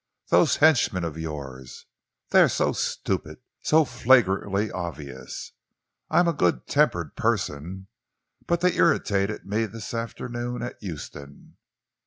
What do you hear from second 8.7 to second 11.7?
irritated me this afternoon at Euston."